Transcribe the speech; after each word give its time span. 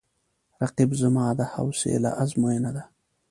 رقیب 0.61 0.91
زما 1.01 1.25
د 1.39 1.41
حوصله 1.53 2.09
آزموینه 2.21 2.71
ده 2.75 2.83